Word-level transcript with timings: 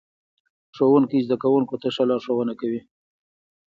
ښوونکی 0.75 1.19
زده 1.27 1.35
کوونکو 1.43 1.75
ته 1.81 1.87
ښه 1.95 2.03
لارښوونه 2.09 2.53
کوي 2.61 2.81